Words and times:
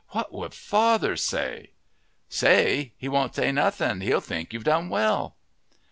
"What 0.09 0.33
would 0.33 0.55
father 0.55 1.15
say?" 1.15 1.69
"Say! 2.27 2.91
He 2.97 3.07
won't 3.07 3.35
say 3.35 3.51
nothing. 3.51 4.01
He'll 4.01 4.19
think 4.19 4.51
you've 4.51 4.63
done 4.63 4.89
well." 4.89 5.35